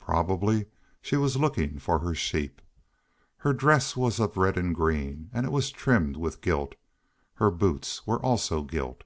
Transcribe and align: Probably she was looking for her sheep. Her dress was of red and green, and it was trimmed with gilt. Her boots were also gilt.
Probably 0.00 0.66
she 1.00 1.16
was 1.16 1.36
looking 1.36 1.78
for 1.78 2.00
her 2.00 2.12
sheep. 2.12 2.60
Her 3.36 3.52
dress 3.52 3.94
was 3.96 4.18
of 4.18 4.36
red 4.36 4.58
and 4.58 4.74
green, 4.74 5.30
and 5.32 5.46
it 5.46 5.52
was 5.52 5.70
trimmed 5.70 6.16
with 6.16 6.40
gilt. 6.40 6.74
Her 7.34 7.52
boots 7.52 8.04
were 8.04 8.18
also 8.18 8.64
gilt. 8.64 9.04